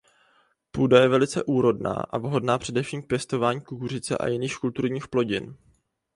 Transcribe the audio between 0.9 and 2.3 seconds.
je velice úrodná a